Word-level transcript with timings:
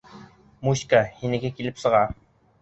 Муська, 0.67 1.01
һинеке 1.19 1.53
килеп 1.61 1.79
сыға. 1.85 2.01